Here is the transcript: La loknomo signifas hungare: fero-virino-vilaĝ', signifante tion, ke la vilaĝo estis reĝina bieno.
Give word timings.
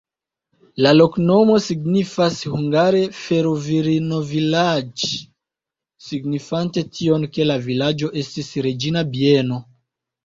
La 0.83 0.91
loknomo 0.93 1.57
signifas 1.65 2.39
hungare: 2.53 3.01
fero-virino-vilaĝ', 3.17 5.05
signifante 6.07 6.85
tion, 6.99 7.29
ke 7.37 7.49
la 7.51 7.61
vilaĝo 7.69 8.11
estis 8.23 8.53
reĝina 8.69 9.09
bieno. 9.17 9.65